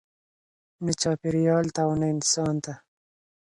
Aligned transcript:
نه 0.85 0.91
چاپیریال 1.01 1.65
ته 1.75 1.81
او 1.87 1.91
نه 2.01 2.05
انسان 2.13 2.55
ته. 2.63 2.73